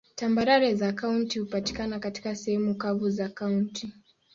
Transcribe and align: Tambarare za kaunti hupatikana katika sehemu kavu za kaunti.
Tambarare 0.15 0.75
za 0.75 0.93
kaunti 0.93 1.39
hupatikana 1.39 1.99
katika 1.99 2.35
sehemu 2.35 2.75
kavu 2.75 3.09
za 3.09 3.29
kaunti. 3.29 3.93